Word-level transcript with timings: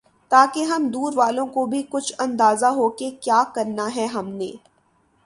تاکہ 0.31 0.63
ہم 0.63 0.87
دور 0.87 1.13
والوں 1.15 1.47
کو 1.47 1.65
بھی 1.65 1.81
کچھ 1.89 2.13
اندازہ 2.19 2.65
ہوکہ 2.75 3.11
کیا 3.21 3.43
کرنا 3.55 3.87
ہے 3.95 4.05
ہم 4.05 4.29
نے 4.29 4.51